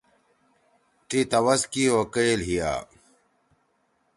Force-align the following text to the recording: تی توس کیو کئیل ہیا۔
تی 1.07 1.19
توس 1.31 1.61
کیو 1.71 1.99
کئیل 2.13 2.39
ہیا۔ 2.49 2.71